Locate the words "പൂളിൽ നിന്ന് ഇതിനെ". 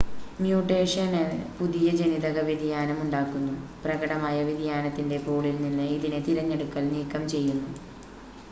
5.25-6.21